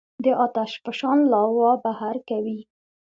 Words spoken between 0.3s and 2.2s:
آتش فشان لاوا بهر